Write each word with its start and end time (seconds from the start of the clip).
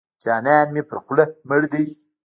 جانان 0.23 0.67
مې 0.73 0.81
پر 0.89 0.97
خوله 1.03 1.25
مړ 1.47 1.61
دی. 1.71 1.85